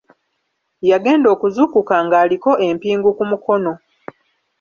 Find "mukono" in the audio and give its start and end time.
3.31-3.71